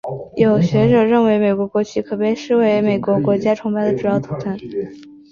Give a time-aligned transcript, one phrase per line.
[0.35, 4.57] 有学者认为美国国旗可被视为美国国家崇拜的主要图腾。